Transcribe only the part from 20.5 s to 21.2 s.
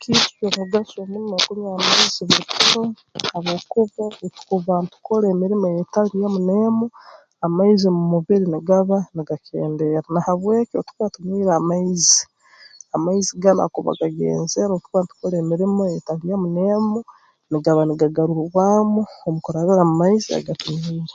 tunywire